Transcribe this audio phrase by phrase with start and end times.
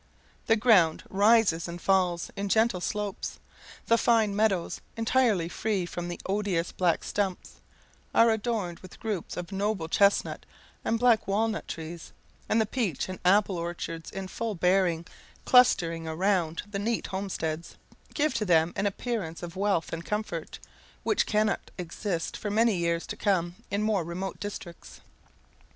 [0.47, 3.37] The ground rises and falls in gentle slopes;
[3.85, 7.57] the fine meadows, entirely free from the odious black stumps,
[8.11, 10.43] are adorned with groups of noble chestnut
[10.83, 12.13] and black walnut trees;
[12.49, 15.05] and the peach and apple orchards in full bearing,
[15.45, 17.75] clustering around the neat homesteads,
[18.15, 20.57] give to them an appearance of wealth and comfort,
[21.03, 25.01] which cannot exist for many years to come in more remote districts.